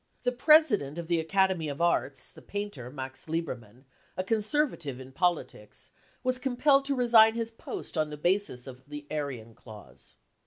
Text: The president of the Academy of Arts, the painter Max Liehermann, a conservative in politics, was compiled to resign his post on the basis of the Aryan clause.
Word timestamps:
The 0.23 0.31
president 0.31 0.97
of 0.97 1.05
the 1.07 1.19
Academy 1.19 1.69
of 1.69 1.79
Arts, 1.79 2.31
the 2.31 2.41
painter 2.41 2.89
Max 2.89 3.27
Liehermann, 3.29 3.85
a 4.17 4.23
conservative 4.23 4.99
in 4.99 5.11
politics, 5.11 5.91
was 6.23 6.39
compiled 6.39 6.85
to 6.85 6.95
resign 6.95 7.35
his 7.35 7.51
post 7.51 7.95
on 7.95 8.09
the 8.09 8.17
basis 8.17 8.65
of 8.65 8.83
the 8.89 9.05
Aryan 9.11 9.53
clause. 9.53 10.15